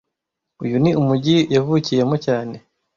[0.63, 2.55] Uyu ni umujyi yavukiyemo cyane